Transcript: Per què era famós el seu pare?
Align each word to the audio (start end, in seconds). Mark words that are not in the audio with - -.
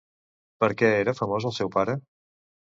Per 0.65 0.69
què 0.79 0.89
era 1.03 1.15
famós 1.21 1.47
el 1.53 1.55
seu 1.61 1.73
pare? 1.79 1.99